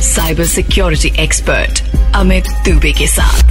[0.00, 1.82] cyber security expert
[2.14, 3.42] Amit Dubey के साथ.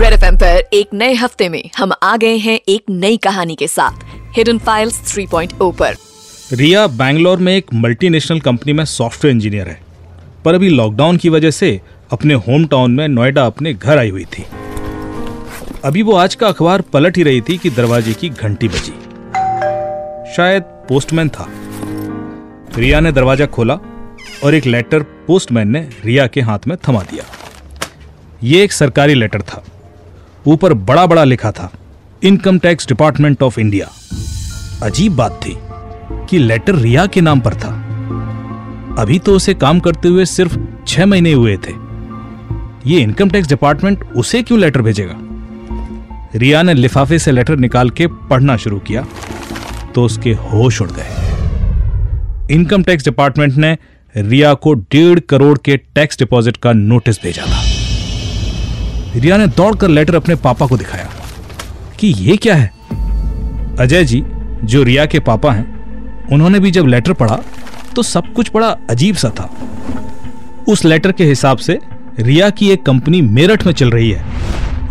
[0.00, 3.68] Red F पर एक नए हफ़्ते में हम आ गए हैं एक नई कहानी के
[3.68, 4.04] साथ
[4.36, 5.96] हिडन फाइल्स 3.0 पर.
[6.52, 9.80] रिया बैंगलोर में एक मल्टीनेशनल कंपनी में सॉफ्टवेयर इंजीनियर है।
[10.44, 11.80] पर अभी लॉकडाउन की वजह से
[12.12, 14.44] अपने होम टाउन में नोएडा अपने घर आई हुई थी।
[15.84, 19.07] अभी वो आज का अखबार पलट ही रही थी कि दरवाजे की घंटी बजी।
[20.36, 21.46] शायद पोस्टमैन था।
[22.76, 23.74] रिया ने दरवाज़ा खोला
[24.44, 27.24] और एक लेटर पोस्टमैन ने रिया के हाथ में थमा दिया।
[28.42, 29.62] ये एक सरकारी लेटर था।
[30.46, 31.70] ऊपर बड़ा बड़ा लिखा था
[32.22, 33.88] income tax department of India
[34.82, 35.56] अजीब बात थी
[36.30, 37.70] कि लेटर रिया के नाम पर था।
[38.98, 41.72] अभी तो उसे काम करते हुए सिर्फ़ छह महीने हुए थे।
[42.86, 45.14] ये इनकम टैक्स डिपार्टमेंट उसे क्यों लेटर भेजेगा?
[46.34, 49.06] रिया ने लिफाफे से लेटर निकाल के पढ़ना शुरू किया।
[49.94, 53.76] तो उसके होश उड़ गए। इनकम टैक्स डिपार्टमेंट ने
[54.14, 57.62] रिया को डेढ़ करोड़ के टैक्स डिपॉजिट का नोटिस भेजा था।
[59.16, 61.08] रिया ने दौड़कर लेटर अपने पापा को दिखाया
[62.00, 62.70] कि ये क्या है?
[63.80, 64.22] अजय जी,
[64.64, 67.38] जो रिया के पापा हैं, उन्होंने भी जब लेटर पढ़ा
[67.96, 69.50] तो सब कुछ बड़ा अजीब सा था।
[70.68, 71.78] उस लेटर के हिसाब से
[72.18, 74.24] रिया की एक कंपनी मेरठ में चल रही है।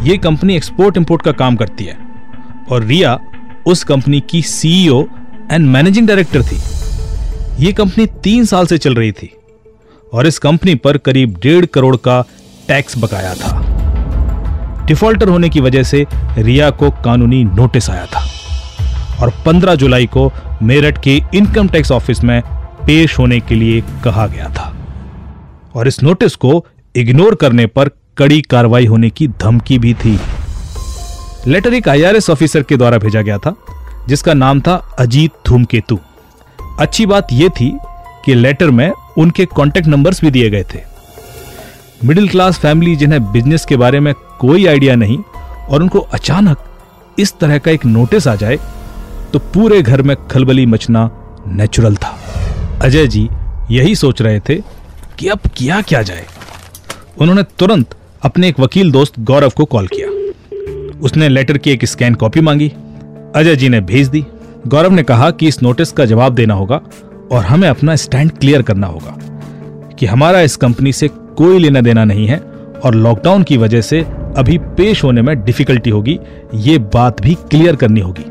[0.03, 1.97] ये कंपनी एक्सपोर्ट इंपोर्ट का काम करती है।
[2.71, 3.19] और रिया
[3.67, 5.01] उस कंपनी की सीईओ
[5.51, 6.57] एंड मैनेजिंग डायरेक्टर थी।
[7.65, 9.29] ये कंपनी तीन साल से चल रही थी
[10.13, 12.21] और इस कंपनी पर करीब डेढ़ करोड़ का
[12.67, 16.05] टैक्स बकाया था। डिफॉल्टर होने की वजह से
[16.37, 18.19] रिया को कानूनी नोटिस आया था
[19.21, 20.31] और 15 जुलाई को
[20.63, 22.41] मेरठ के इनकम टैक्स ऑफ़िस में
[22.85, 24.73] पेश होने के लिए कहा गया था
[25.75, 26.65] और इस नोटिस को
[26.95, 30.19] इग्नोर करने पर कड़ी कार्रवाई होने की धमकी भी थी।
[31.47, 33.53] लेटर एक आईआरएस ऑफिसर के द्वारा भेजा गया था,
[34.07, 35.97] जिसका नाम था अजीत धूमकेतु।
[36.79, 37.69] अच्छी बात यह थी
[38.25, 40.79] कि लेटर में उनके कॉन्टेक्ट नंबर्स भी दिए गए थे।
[42.05, 46.65] मिडिल क्लास फैमिली जिन्हें बिज़नेस के बारे में कोई आइडिया नहीं और उनको अचानक
[47.19, 48.57] इस तरह का एक नोटिस आ जाए
[49.33, 51.09] तो पूरे घर में खलबली मचना
[51.47, 52.17] नेचुरल था।
[52.81, 53.27] अजय जी
[53.71, 54.61] यही सोच रहे थे
[55.19, 56.25] कि अब किया क्या जाए।
[57.17, 60.15] उन्होंने तुरंत अपने एक वकील दोस्त गौरव को कॉल किया।
[61.01, 62.67] उसने लेटर की एक स्कैन कॉपी मांगी।
[63.35, 64.25] अजय जी ने भेज दी।
[64.67, 66.81] गौरव ने कहा कि इस नोटिस का जवाब देना होगा
[67.31, 69.17] और हमें अपना स्टैंड क्लियर करना होगा
[69.99, 72.37] कि हमारा इस कंपनी से कोई लेना देना नहीं है
[72.83, 74.01] और लॉकडाउन की वजह से
[74.37, 76.19] अभी पेश होने में डिफिकल्टी होगी।
[76.55, 78.25] ये बात भी क्लियर करनी होगी।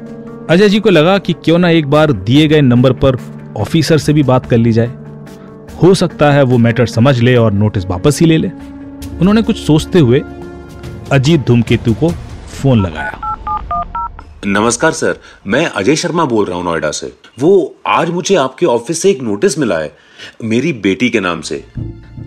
[0.50, 3.16] अजय जी को लगा कि क्यों ना एक बार दिए गए नंबर पर
[3.56, 4.90] ऑफिसर से भी बात कर ली जाए।
[5.82, 8.50] हो सकता है वो मैटर समझ ले और नोटिस वापस ही ले ले।
[9.20, 10.22] उन्होंने कुछ सोचते हुए
[11.12, 12.12] अजीत धूमकेतु को
[12.56, 13.20] फ़ोन लगाया।
[14.46, 19.02] नमस्कार सर। मैं अजय शर्मा बोल रहा हूँ नोएडा से। वो आज मुझे आपके ऑफ़िस
[19.02, 19.96] से एक नोटिस मिला है
[20.44, 21.64] मेरी बेटी के नाम से।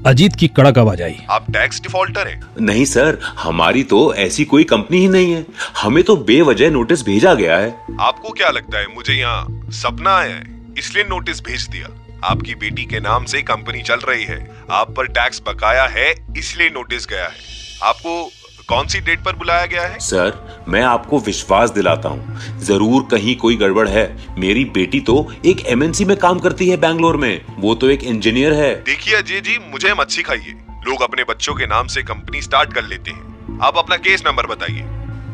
[0.06, 4.64] अजीत की कड़क आवाज़ आई। आप टैक्स डिफॉल्टर हैं। नहीं सर। हमारी तो ऐसी कोई
[4.64, 5.46] कंपनी ही नहीं है।
[5.82, 8.88] हमें तो बेवजह नोटिस भेजा गया है। आपको क्या लगता है?
[8.96, 11.88] मुझे यहाँ सपना आया है इसलिए नोटिस भेज दिया।
[12.24, 14.40] आपकी बेटी के नाम से कंपनी चल रही है।
[14.72, 17.48] आप पर टैक्स बकाया है इसलिए नोटिस गया है।
[17.84, 18.32] आपको
[18.70, 20.00] कौन सी डेट पर बुलाया गया है?
[20.00, 25.66] सर मैं आपको विश्वास दिलाता हूँ। ज़रूर कहीं कोई गड़बड़ है। मेरी बेटी तो एक
[25.66, 29.58] एमएनसी में काम करती है बैंगलोर में। वो तो एक इंजीनियर है। देखिए अजय जी
[29.72, 30.56] मुझे मत सिखाइए।
[30.88, 34.46] लोग अपने बच्चों के नाम से कंपनी स्टार्ट कर लेते हैं। आप अपना केस नंबर
[34.46, 34.86] बताइए।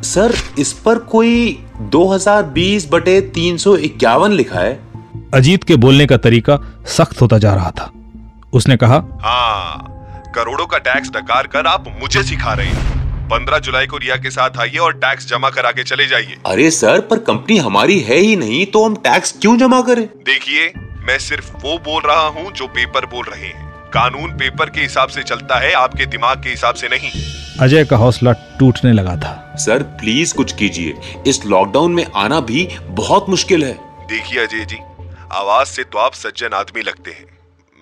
[0.04, 3.58] सर इस पर कोई 2020 बटे तीन
[4.32, 4.80] लिखा है?
[5.34, 7.92] अजीत के बोलने का तरीका सख्त होता जा रहा था।
[8.54, 9.92] उसने कहा हाँ
[10.36, 14.30] करोड़ों का टैक्स डकार कर आप मुझे सिखा रहे हैं। पंद्रह जुलाई को रिया के
[14.32, 18.18] साथ आइए और टैक्स जमा करा के चले जाइए। अरे सर पर कंपनी हमारी है
[18.18, 20.06] ही नहीं तो हम टैक्स क्यों जमा करें?
[20.26, 20.72] देखिए
[21.08, 23.64] मैं सिर्फ़ वो बोल रहा हूँ जो पेपर बोल रहे हैं।
[23.94, 27.12] कानून पेपर के हिसाब से चलता है आपके दिमाग के हिसाब से नहीं।
[27.62, 30.94] अजय का हौसला टूटने लगा था। सर प्लीज़ कुछ कीजिए।
[31.28, 32.68] इस लॉकडाउन में आना भी
[32.98, 33.74] बहुत मुश्किल है।
[34.10, 34.80] देखिए अजय जी
[35.34, 37.26] आवाज़ से तो आप सज्जन आदमी लगते हैं।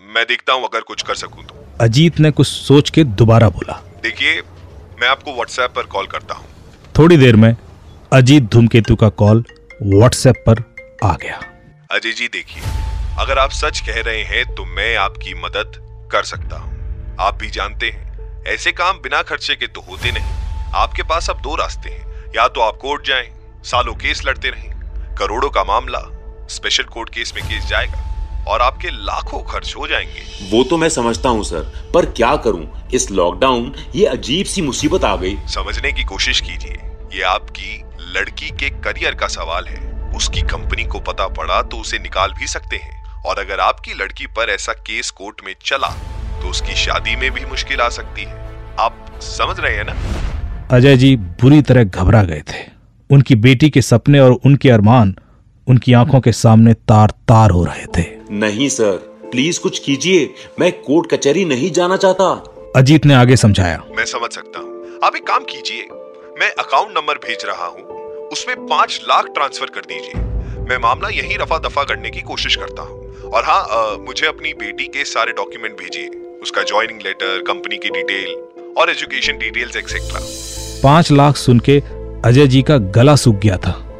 [0.02, 3.82] मैं देखता हूँ अगर कुछ कर सकूँ तो। अजीत ने कुछ सोच के दोबारा बोला।
[4.04, 4.42] देखिए
[5.04, 6.46] मैं आपको व्हाट्सएप पर कॉल करता हूँ।
[6.98, 7.56] थोड़ी देर में
[8.12, 9.44] अजीत धूमकेतु का कॉल
[9.84, 10.62] व्हाट्सएप पर
[11.04, 11.40] आ गया।
[11.92, 12.62] अजय जी देखिए
[13.20, 15.74] अगर आप सच कह रहे हैं तो मैं आपकी मदद
[16.12, 20.72] कर सकता हूँ। आप भी जानते हैं ऐसे काम बिना खर्चे के तो होते नहीं।
[20.76, 23.30] आपके पास अब दो रास्ते हैं। या तो आप कोर्ट जाएँ,
[23.64, 26.02] सालों केस लड़ते रहें करोड़ों का मामला
[26.50, 28.13] स्पेशल कोर्ट केस में केस जाएगा।
[28.48, 32.68] और आपके लाखों खर्च हो जाएँगे। वो तो मैं समझता हूँ सर पर क्या करूँ?
[32.94, 36.78] इस लॉकडाउन ये अजीब सी मुसीबत आ गई। समझने की कोशिश कीजिए
[37.14, 42.00] ये आपकी लड़की के करियर का सवाल है। उसकी कंपनी को पता पड़ा तो उसे
[42.00, 45.88] निकाल भी सकते हैं। और अगर आपकी लड़की पर ऐसा केस कोर्ट में चला
[46.42, 48.42] तो उसकी शादी में भी मुश्किल आ सकती है।
[48.80, 49.96] आप समझ रहे हैं ना?
[50.72, 52.62] अजय जी बुरी तरह घबरा गए थे।
[53.10, 55.16] उनकी बेटी के सपने और उनके अरमान
[55.68, 58.96] उनकी आँखों के सामने तार तार हो रहे थे। नहीं सर।
[59.32, 62.44] प्लीज़ कुछ कीजिए। मैं कोर्ट कचहरी नहीं जाना चाहता।
[62.76, 65.88] अजीत ने आगे समझाया। मैं समझ सकता हूँ। आप एक काम कीजिए।
[66.40, 67.82] मैं अकाउंट नंबर भेज रहा हूँ।
[68.28, 70.22] उसमें पाँच लाख ट्रांसफ़र कर दीजिए।
[70.70, 74.54] मैं मामला यही रफा दफ़ा करने की कोशिश करता हूँ। और हाँ आ, मुझे अपनी
[74.54, 76.08] बेटी के सारे डॉक्यूमेंट भेजिए।
[76.42, 78.36] उसका ज्वाइनिंग लेटर कंपनी की डिटेल
[78.78, 80.20] और एजुकेशन डिटेल्स एक्सेट्रा
[80.84, 81.80] पाँच लाख सुन के
[82.26, 83.93] अजय जी का गला सूख गया था।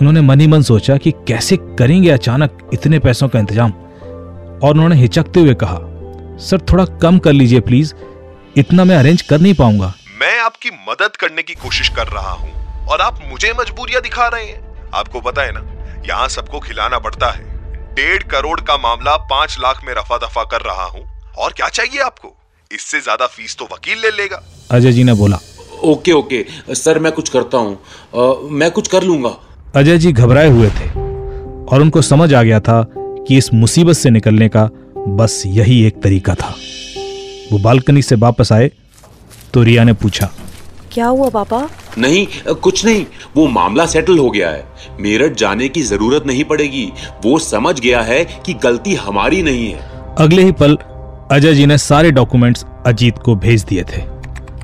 [0.00, 5.40] उन्होंने मनी मन सोचा कि कैसे करेंगे अचानक इतने पैसों का इंतज़ाम। और उन्होंने हिचकते
[5.40, 5.78] हुए कहा
[6.40, 7.92] सर थोड़ा कम कर लीजिए प्लीज़
[8.56, 12.86] इतना मैं अरेंज कर नहीं पाऊँगा। मैं आपकी मदद करने की कोशिश कर रहा हूँ
[12.86, 15.62] और आप मुझे मजबूरियाँ दिखा रहे हैं। आपको पता है ना
[16.08, 17.42] यहाँ सबको खिलाना पड़ता है।
[17.94, 21.06] डेढ़ करोड़ का मामला पाँच लाख में रफा दफ़ा कर रहा हूँ।
[21.36, 22.34] और क्या चाहिए आपको?
[22.70, 25.38] इससे ज़्यादा फ़ीस तो वकील ले लेगा। अजय जी ने बोला
[25.84, 26.44] ओके ओके
[26.76, 29.36] सर मैं कुछ करता हूँ। मैं कुछ कर लूँगा।
[29.76, 30.88] अजय जी घबराए हुए थे
[31.66, 34.64] और उनको समझ आ गया था कि इस मुसीबत से निकलने का
[35.08, 36.54] बस यही एक तरीका था।
[37.52, 38.70] वो बालकनी से वापस आए
[39.54, 40.30] तो रिया ने पूछा
[40.92, 41.68] क्या हुआ पापा?
[41.98, 43.04] नहीं कुछ नहीं
[43.36, 44.64] वो मामला सेटल हो गया है।
[45.00, 46.84] मेरठ जाने की ज़रूरत नहीं पड़ेगी।
[47.24, 50.76] वो समझ गया है कि गलती हमारी नहीं है। अगले ही पल
[51.30, 54.02] अजय जी ने सारे डॉक्यूमेंट्स अजीत को भेज दिए थे।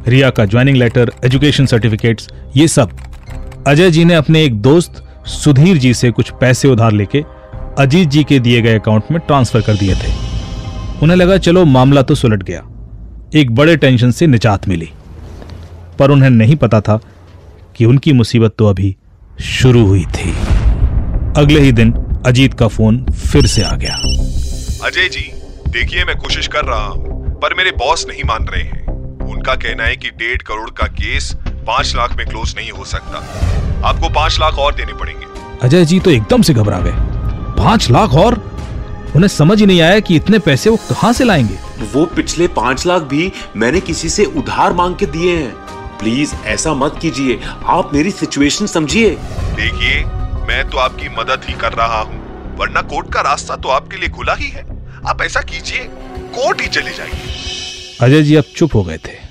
[0.08, 2.96] रिया का ज्वाइनिंग लेटर एजुकेशन सर्टिफिकेट्स ये सब
[3.68, 7.24] अजय जी ने अपने एक दोस्त, सुधीर जी से कुछ पैसे उधार लेके
[7.78, 10.12] अजीत जी के दिए गए अकाउंट में ट्रांसफ़र कर दिए थे।
[11.02, 12.62] उन्हें लगा, चलो, मामला तो सुलट गया।
[13.34, 14.90] एक बड़े टेंशन से निजात मिली।
[15.98, 17.00] पर उन्हें नहीं पता था
[17.76, 18.96] कि उनकी मुसीबत तो अभी
[19.40, 20.30] शुरू हुई थी।
[21.36, 21.92] अगले ही दिन
[22.26, 23.94] अजीत का फ़ोन फिर से आ गया।
[24.86, 25.32] अजय जी,
[25.68, 28.86] देखिए, मैं कोशिश कर रहा हूँ, पर मेरे बॉस नहीं मान रहे हैं।
[29.32, 33.18] उनका कहना है कि डेढ़ करोड़ का केस पाँच लाख में क्लोज नहीं हो सकता।
[33.84, 35.26] आपको पाँच लाख और देने पड़ेंगे।
[35.62, 36.92] अजय जी तो एकदम से घबरा गए।
[37.58, 38.34] पाँच लाख और?
[39.16, 41.58] उन्हें समझ ही नहीं आया कि इतने पैसे वो कहाँ से लाएँगे।
[41.92, 45.52] वो पिछले पाँच लाख भी मैंने किसी से उधार मांग के दिए हैं।
[45.98, 49.10] प्लीज़ ऐसा मत कीजिए। आप मेरी सिचुएशन समझिए।
[49.56, 50.04] देखिए
[50.48, 54.08] मैं तो आपकी मदद ही कर रहा हूँ वरना कोर्ट का रास्ता तो आपके लिए
[54.08, 54.66] खुला ही है।
[55.06, 55.88] आप ऐसा कीजिए
[56.36, 59.23] कोर्ट ही चले जाइए अजय जी अब चुप हो गए थे।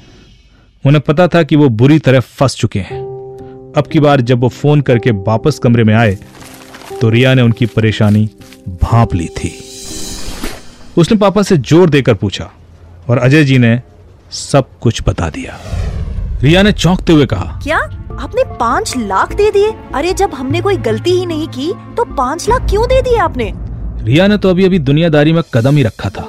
[0.85, 3.01] उन्हें पता था कि वो बुरी तरह फंस चुके हैं।
[3.77, 6.17] अब की बार जब वो फ़ोन करके वापस कमरे में आए
[7.01, 8.29] तो रिया ने उनकी परेशानी
[8.83, 9.51] भांप ली थी।
[10.97, 12.49] उसने पापा से ज़ोर देकर पूछा
[13.09, 13.81] और अजय जी ने
[14.31, 15.57] सब कुछ बता दिया।
[16.41, 19.71] रिया ने चौंकते हुए कहा क्या आपने पाँच लाख दे दिए?
[19.95, 23.51] अरे जब हमने कोई गलती ही नहीं की तो पाँच लाख क्यों दे दिए आपने?
[24.03, 26.27] रिया ने तो अभी अभी दुनियादारी में कदम ही रखा था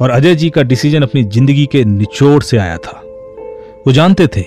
[0.00, 2.98] और अजय जी का डिसीज़न अपनी ज़िंदगी के निचोड़ से आया था।
[3.86, 4.42] वो जानते थे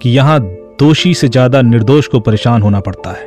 [0.00, 0.40] कि यहाँ
[0.80, 3.24] दोषी से ज़्यादा निर्दोष को परेशान होना पड़ता है।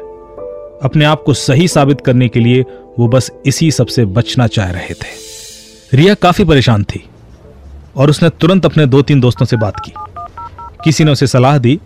[0.83, 2.61] अपने आप को सही साबित करने के लिए
[2.99, 7.03] वो बस इसी सबसे बचना चाह रहे थे। रिया काफ़ी परेशान थी
[7.95, 9.93] और उसने तुरंत अपने दो तीन दोस्तों से बात की।
[10.83, 11.79] किसी ने उसे सलाह दी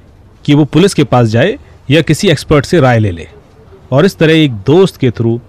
[0.45, 1.57] कि वो पुलिस के पास जाए
[1.91, 3.27] या किसी एक्सपर्ट से राय ले ले।
[3.91, 5.39] और इस तरह एक दोस्त के थ्रू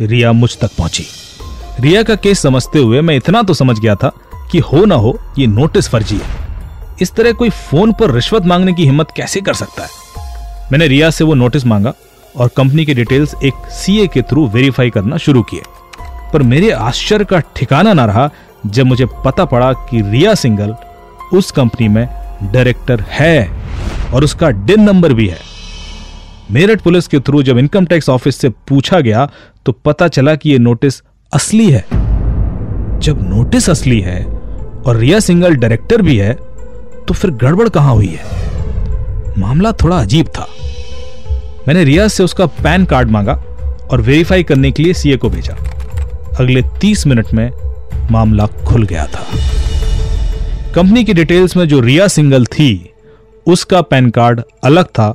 [0.00, 1.06] रिया मुझ तक पहुँची।
[1.80, 4.12] रिया का केस समझते हुए मैं इतना तो समझ गया था
[4.52, 6.39] कि हो ना हो, ये नोटिस फर्जी है।
[7.00, 9.88] इस तरह कोई फ़ोन पर रिश्वत मांगने की हिम्मत कैसे कर सकता है?
[10.72, 11.92] मैंने रिया से वो नोटिस मांगा
[12.36, 15.62] और कंपनी के डिटेल्स एक सीए के थ्रू वेरीफाई करना शुरू किए।
[16.32, 18.30] पर मेरे आश्चर्य का ठिकाना ना रहा
[18.66, 20.74] जब मुझे पता पड़ा कि रिया सिंगल
[21.32, 22.06] उस कंपनी में
[22.42, 23.50] डायरेक्टर है
[24.14, 25.38] और उसका डिन नंबर भी है।
[26.50, 29.28] मेरठ पुलिस के थ्रू जब इनकम टैक्स ऑफ़िस से पूछा गया
[29.66, 31.02] तो पता चला कि यह नोटिस
[31.32, 31.84] असली है।
[33.00, 36.36] जब नोटिस असली है और रिया सिंगल डायरेक्टर भी है
[37.08, 39.38] तो फिर गड़बड़ कहाँ हुई है?
[39.38, 40.46] मामला थोड़ा अजीब था।
[41.68, 43.32] मैंने रिया से उसका पैन कार्ड मांगा
[43.90, 45.54] और वेरीफाई करने के लिए सीए को भेजा।
[46.40, 47.50] अगले तीस मिनट में
[48.10, 49.26] मामला खुल गया था।
[50.74, 52.92] कंपनी की डिटेल्स में जो रिया सिंगल थी,
[53.46, 55.14] उसका पैन कार्ड अलग था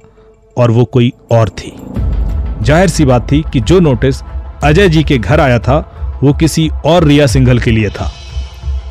[0.57, 1.73] और वो कोई और थी।
[2.61, 4.21] ज़ाहिर सी बात थी कि जो नोटिस
[4.63, 5.77] अजय जी के घर आया था,
[6.23, 8.11] वो किसी और रिया सिंगल के लिए था।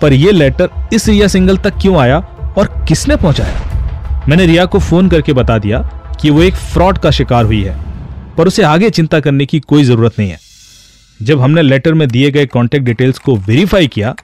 [0.02, 2.18] पर यह लेटर इस रिया सिंगल तक क्यों आया?
[2.58, 5.78] और किसने पहुँचाया मैंने रिया को फ़ोन करके बता दिया
[6.20, 7.76] कि वो एक फ्रॉड का शिकार हुई है,
[8.36, 10.38] पर उसे आगे चिंता करने की कोई ज़रूरत नहीं है।
[11.20, 14.14] जब हमने लेटर में दिए गए कॉन्टेक्ट डिटेल्स को वेरीफाई किया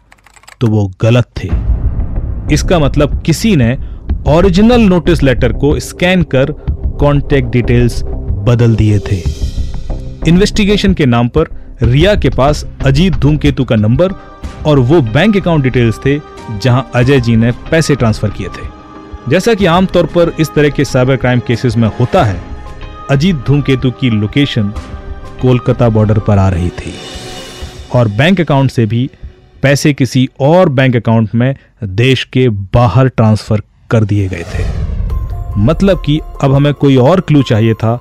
[0.61, 1.49] तो वो गलत थे।
[2.55, 3.77] इसका मतलब किसी ने
[4.29, 6.53] ओरिजिनल नोटिस लेटर को स्कैन कर
[7.01, 8.03] कॉन्टेक्ट डिटेल्स
[8.47, 9.23] बदल दिए थे।
[10.29, 11.49] इन्वेस्टिगेशन के नाम पर
[11.83, 14.13] रिया के पास अजीत धूमकेतु का नंबर
[14.67, 16.21] और वो बैंक अकाउंट डिटेल्स थे
[16.53, 18.69] जहाँ अजय जी ने पैसे ट्रांसफ़र किए थे।
[19.29, 22.41] जैसा कि आमतौर पर इस तरह के साइबर क्राइम केसेस में होता है,
[23.11, 24.73] अजीत धूमकेतु की लोकेशन
[25.43, 26.95] कोलकाता बॉर्डर पर आ रही थी
[27.95, 29.11] और बैंक अकाउंट से भी
[29.63, 34.65] पैसे किसी और बैंक अकाउंट में देश के बाहर ट्रांसफ़र कर दिए गए थे।
[35.59, 37.99] मतलब कि अब हमें कोई और क्लू चाहिए था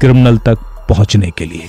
[0.00, 1.68] क्रिमिनल तक पहुँचने के लिए।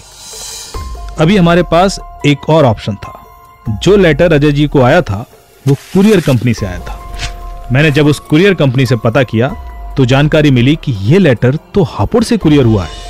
[1.20, 3.21] अभी हमारे पास एक और ऑप्शन था।
[3.66, 5.26] जो लेटर अजय जी को आया था,
[5.66, 9.50] वो कुरियर कंपनी से आया था। मैंने जब उस कुरियर कंपनी से पता किया
[9.98, 13.10] तो जानकारी मिली कि यह लेटर तो हापुड़ से कुरियर हुआ है।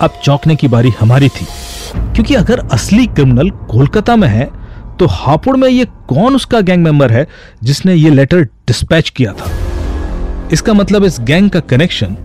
[0.00, 1.46] अब चौंकने की बारी हमारी थी,
[1.94, 4.50] क्योंकि अगर असली क्रिमिनल कोलकाता में है
[4.98, 7.26] तो हापुड़ में ये कौन उसका गैंग मेंबर है
[7.62, 9.50] जिसने ये लेटर डिस्पैच किया था?
[10.52, 12.16] इसका मतलब इस गैंग का कनेक्शन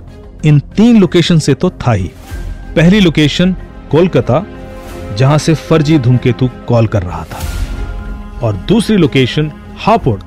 [0.46, 2.12] इन तीन लोकेशन से तो था ही।
[2.76, 3.56] पहली लोकेशन
[3.92, 4.44] कोलकाता
[5.16, 7.40] जहाँ से फर्जी धूमकेतु कॉल कर रहा था।
[8.44, 10.20] और दूसरी लोकेशन हापुड़,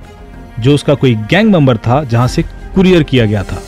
[0.61, 3.63] जो उसका कोई गैंग मेंबर था, जहाँ से कुरियर किया गया था।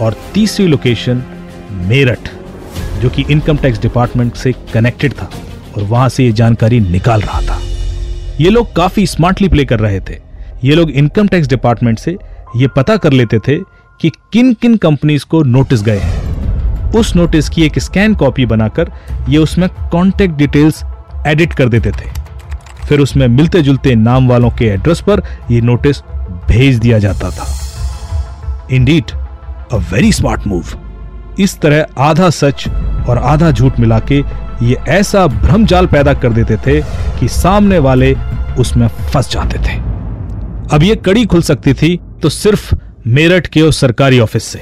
[0.00, 1.22] और तीसरी लोकेशन
[1.70, 2.30] मेरठ,
[3.02, 5.30] जो कि इनकम टैक्स डिपार्टमेंट से कनेक्टेड था
[5.76, 7.60] और वहाँ से ये जानकारी निकाल रहा था।
[8.40, 10.18] ये लोग काफ़ी स्मार्टली प्ले कर रहे थे।
[10.64, 12.16] ये लोग इनकम टैक्स डिपार्टमेंट से
[12.56, 13.58] ये पता कर लेते थे
[14.00, 16.23] कि किन किन कंपनीज़ को नोटिस गए हैं।
[16.94, 18.92] उस नोटिस की एक स्कैन कॉपी बनाकर
[19.28, 20.82] ये उसमें कॉन्टेक्ट डिटेल्स
[21.26, 22.10] एडिट कर देते थे।
[22.88, 26.00] फिर उसमें मिलते जुलते नाम वालों के एड्रेस पर यह नोटिस
[26.48, 27.46] भेज दिया जाता था।
[28.72, 29.10] Indeed
[29.72, 30.64] a very smart move
[31.38, 32.68] इस तरह आधा सच
[33.08, 34.22] और आधा झूठ मिला के
[34.62, 36.80] ये ऐसा भ्रमजाल पैदा कर देते थे
[37.20, 38.14] कि सामने वाले
[38.58, 39.76] उसमें फंस जाते थे।
[40.72, 42.74] अब ये कड़ी खुल सकती थी तो सिर्फ़
[43.06, 44.60] मेरठ के उस सरकारी ऑफ़िस से।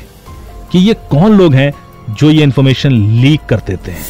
[0.73, 1.73] कि ये कौन लोग हैं
[2.13, 4.05] जो ये इंफॉर्मेशन लीक कर देते हैं।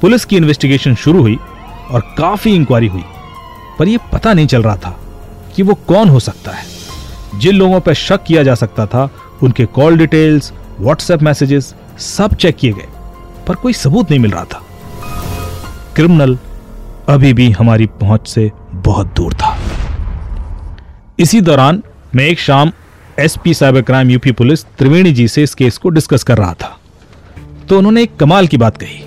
[0.00, 1.38] पुलिस की इन्वेस्टिगेशन शुरू हुई
[1.90, 3.04] और काफ़ी इंक्वायरी हुई।
[3.78, 5.00] पर यह पता नहीं चल रहा था
[5.56, 6.64] कि वो कौन हो सकता है।
[7.34, 9.10] जिन लोगों पर शक किया जा सकता था,
[9.42, 12.88] उनके कॉल डिटेल्स व्हाट्सएप मैसेजेस सब चेक किए गए।
[13.46, 14.66] पर कोई सबूत नहीं मिल रहा था।
[15.96, 16.38] क्रिमिनल
[17.08, 19.58] अभी भी हमारी पहुँच से बहुत दूर था।
[21.18, 21.82] इसी दौरान
[22.14, 22.72] मैं एक शाम
[23.18, 26.77] SP cyber crime UP police Triveni ji से इस केस को डिस्कस कर रहा था।
[27.68, 29.02] तो उन्होंने एक कमाल की बात कही।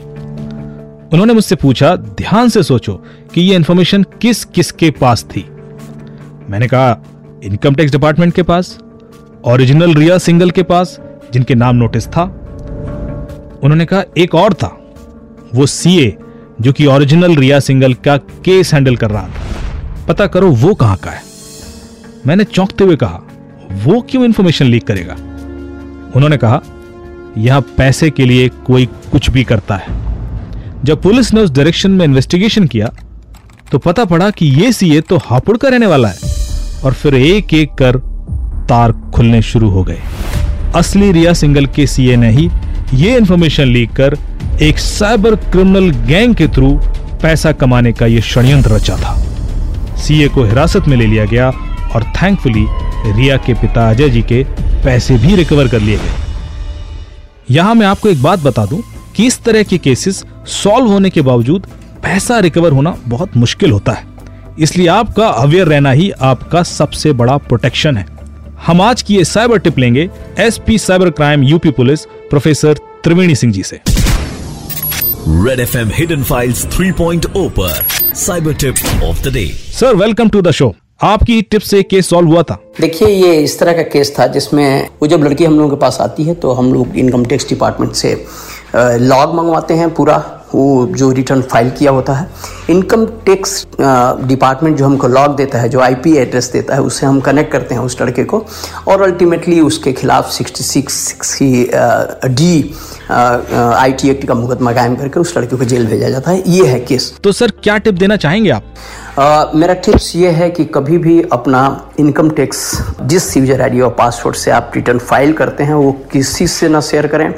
[1.13, 5.45] उन्होंने मुझसे पूछा, ध्यान से सोचो कि यह इंफॉर्मेशन किस किस के पास थी।
[6.49, 7.01] मैंने कहा
[7.43, 8.79] इनकम टैक्स डिपार्टमेंट के पास
[9.45, 10.99] ओरिजिनल रिया सिंगल के पास,
[11.33, 12.23] जिनके नाम नोटिस था।
[13.63, 14.93] उन्होंने कहा, एक और था,
[15.55, 16.17] वो सीए
[16.61, 20.97] जो कि ओरिजिनल रिया सिंगल का केस हैंडल कर रहा था। पता करो वो कहाँ
[20.97, 21.21] का है।
[22.27, 23.21] मैंने चौंकते हुए कहा,
[23.71, 25.13] वो क्यों इंफॉर्मेशन लीक करेगा?
[26.15, 26.61] उन्होंने कहा
[27.37, 29.99] यहाँ पैसे के लिए कोई कुछ भी करता है।
[30.85, 32.89] जब पुलिस ने उस डायरेक्शन में इन्वेस्टिगेशन किया
[33.71, 36.29] तो पता पड़ा कि ये सीए तो हापुड़ का रहने वाला है
[36.85, 37.97] और फिर एक एक कर
[38.69, 39.99] तार खुलने शुरू हो गए।
[40.75, 42.49] असली रिया सिंगल के सीए ने ही
[42.93, 44.17] ये इंफॉर्मेशन लीक कर
[44.61, 46.73] एक साइबर क्रिमिनल गैंग के थ्रू
[47.21, 49.15] पैसा कमाने का यह षड्यंत्र रचा था।
[49.97, 51.49] सीए को हिरासत में ले लिया गया
[51.95, 52.65] और थैंकफुली
[53.11, 54.43] रिया के पिता अजय जी के
[54.83, 56.30] पैसे भी रिकवर कर लिए गए।
[57.51, 58.81] यहाँ मैं आपको एक बात बता दूँ
[59.15, 61.65] कि इस तरह के केसेस सॉल्व होने के बावजूद
[62.03, 64.05] पैसा रिकवर होना बहुत मुश्किल होता है।
[64.59, 68.05] इसलिए आपका अवेयर रहना ही आपका सबसे बड़ा प्रोटेक्शन है।
[68.67, 73.53] हम आज की ये साइबर टिप लेंगे SP cyber crime UP police professor Triveni Singh
[73.53, 73.81] ji से।
[75.27, 80.41] Red F M hidden files 3.0 पर cyber tip of the day sir welcome to
[80.41, 84.13] the show आपकी टिप से केस सॉल्व हुआ था। देखिए, ये इस तरह का केस
[84.19, 87.25] था जिसमें वो जब लड़की हम लोगों के पास आती है तो हम लोग इनकम
[87.25, 88.13] टैक्स डिपार्टमेंट से
[88.75, 90.23] लॉग मंगवाते हैं पूरा
[90.53, 92.27] वो जो रिटर्न फ़ाइल किया होता है।
[92.69, 97.19] इनकम टैक्स डिपार्टमेंट जो हमको लॉग देता है जो आईपी एड्रेस देता है उससे हम
[97.21, 98.43] कनेक्ट करते हैं उस लड़के को।
[98.87, 101.37] और अल्टीमेटली उसके खिलाफ 66 six
[102.25, 102.73] D
[103.11, 106.67] I T act का मुकदमा कायम करके उस लड़के को जेल भेजा जाता है। ये
[106.67, 108.63] है केस तो सर क्या टिप देना चाहेंगे आप?
[109.11, 111.63] Uh, मेरा टिप्स ये है कि कभी भी अपना
[111.99, 112.61] इनकम टैक्स
[113.01, 116.81] जिस यूज़र आई और पासवर्ड से आप रिटर्न फ़ाइल करते हैं वो किसी से ना
[116.81, 117.33] शेयर करें।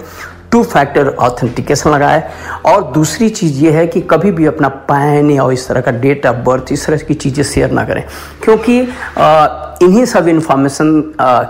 [0.54, 2.24] टू फैक्टर ऑथेंटिकेशन लगाए।
[2.66, 6.26] और दूसरी चीज़ ये है कि कभी भी अपना पैन या इस तरह का डेट
[6.26, 8.04] ऑफ़ बर्थ, इस तरह की चीज़ें शेयर ना करें।
[8.44, 8.80] क्योंकि
[9.82, 11.02] इन्हीं सब इन्फॉर्मेशन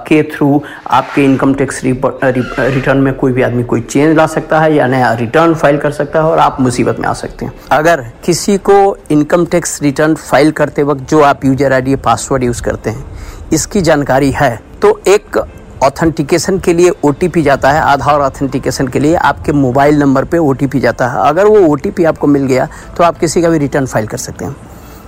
[0.08, 4.74] के थ्रू आपके इनकम टैक्स रिटर्न में कोई भी आदमी कोई चेंज ला सकता है
[4.76, 8.06] या नया रिटर्न फ़ाइल कर सकता है और आप मुसीबत में आ सकते हैं। अगर
[8.26, 8.76] किसी को
[9.12, 13.06] इनकम टैक्स रिटर्न फ़ाइल करते वक्त जो आप यूज़र आईडी पासवर्ड यूज़ करते हैं,
[13.54, 15.38] इसकी जानकारी है तो एक
[15.84, 20.80] ऑथेंटिकेशन के लिए ओटीपी जाता है, आधार ऑथेंटिकेशन के लिए आपके मोबाइल नंबर पे ओटीपी
[20.80, 24.08] जाता है। अगर वो ओटीपी आपको मिल गया तो आप किसी का भी रिटर्न फ़ाइल
[24.08, 24.56] कर सकते हैं।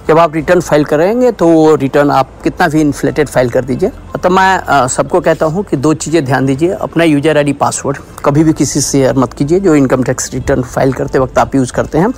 [0.07, 3.91] जब आप रिटर्न फ़ाइल करेंगे तो वो रिटर्न आप कितना भी इन्फ्लेटेड फ़ाइल कर दीजिए।
[4.23, 8.43] तो मैं सबको कहता हूँ कि दो चीज़ें ध्यान दीजिए। अपना यूज़र आईडी पासवर्ड कभी
[8.43, 11.73] भी किसी से शेयर मत कीजिए, जो इनकम टैक्स रिटर्न फ़ाइल करते वक्त आप यूज़
[11.73, 12.13] करते हैं।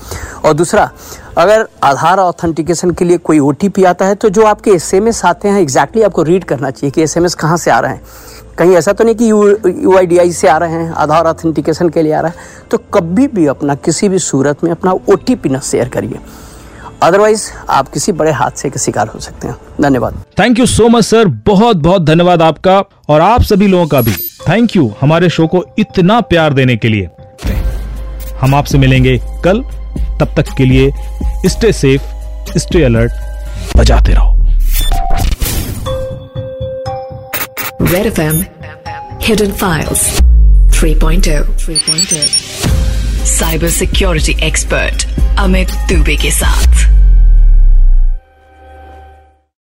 [0.46, 0.90] और दूसरा,
[1.38, 5.60] अगर आधार ऑथेंटिकेशन के लिए कोई ओटीपी आता है तो जो आपके एस आते हैं
[5.62, 8.02] एग्जैक्टली exactly आपको रीड करना चाहिए कि एस एम कहाँ से आ रहे हैं।
[8.58, 12.14] कहीं ऐसा तो नहीं कि यू आई से आ रहे हैं, आधार ऑथेंटिकेशन के लिए
[12.14, 15.50] आ रहा है तो कभी भी अपना किसी भी सूरत में अपना ओ टी पी
[15.50, 16.20] न शेयर करिए।
[17.04, 21.04] अदरवाइज़ आप किसी बड़े हादसे के शिकार हो सकते हैं। धन्यवाद। Thank you so much
[21.04, 24.14] sir बहुत बहुत धन्यवाद आपका और आप सभी लोगों का भी।
[24.50, 27.10] थैंक यू हमारे शो को इतना प्यार देने के लिए।
[28.42, 29.62] हम आपसे मिलेंगे कल।
[30.20, 30.92] तब तक के लिए
[31.48, 34.36] स्टे सेफ़ स्टे अलर्ट बजाते रहो।
[37.92, 38.40] Red F M
[39.24, 40.02] hidden files
[40.78, 42.22] 3.0 3.0
[43.28, 45.06] cyber security expert
[45.40, 46.86] Amit Dubey के साथ